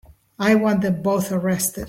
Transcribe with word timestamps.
I 0.39 0.55
want 0.55 0.81
them 0.81 1.03
both 1.03 1.31
arrested. 1.31 1.79